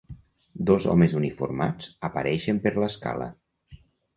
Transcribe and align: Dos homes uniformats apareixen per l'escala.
Dos 0.69 0.87
homes 0.93 1.13
uniformats 1.19 1.91
apareixen 2.09 2.63
per 2.65 2.73
l'escala. 2.85 3.29